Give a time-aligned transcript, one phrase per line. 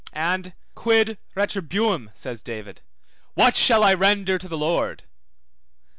[0.13, 2.81] And quid retribuam, says David,
[3.35, 5.03] What shall I render to the Lord?